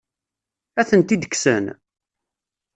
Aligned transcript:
Ad 0.79 0.85
tent-id-kksen? 0.89 1.65